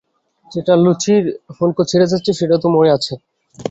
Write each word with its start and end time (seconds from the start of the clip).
যেটা 0.51 0.73
লুচির 0.83 1.23
ফুলকো 1.55 1.81
ছিঁড়ে 1.89 2.05
খাচ্ছে, 2.11 2.31
সেটা 2.33 2.55
তো 2.63 2.67
মরে 2.75 2.89
আছে। 2.97 3.13